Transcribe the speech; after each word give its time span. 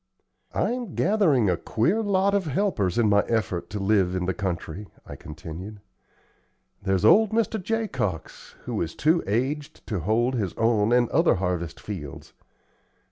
"I'm 0.55 0.95
gathering 0.95 1.47
a 1.47 1.55
queer 1.55 2.01
lot 2.01 2.33
of 2.33 2.47
helpers 2.47 2.97
in 2.97 3.07
my 3.07 3.21
effort 3.27 3.69
to 3.69 3.79
live 3.79 4.15
in 4.15 4.25
the 4.25 4.33
country," 4.33 4.87
I 5.05 5.15
continued. 5.15 5.79
"There's 6.81 7.05
old 7.05 7.29
Mr. 7.29 7.61
Jacox, 7.61 8.55
who 8.63 8.81
is 8.81 8.95
too 8.95 9.23
aged 9.27 9.85
to 9.85 9.99
hold 9.99 10.33
his 10.33 10.55
own 10.55 10.91
in 10.91 11.07
other 11.11 11.35
harvest 11.35 11.79
fields. 11.79 12.33